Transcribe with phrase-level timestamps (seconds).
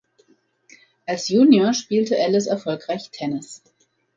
[1.05, 3.61] Als Junior spielte Ellis erfolgreich Tennis.